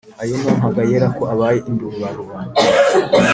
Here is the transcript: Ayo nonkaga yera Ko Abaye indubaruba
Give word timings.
Ayo 0.21 0.33
nonkaga 0.41 0.81
yera 0.89 1.07
Ko 1.15 1.23
Abaye 1.33 1.59
indubaruba 1.69 2.35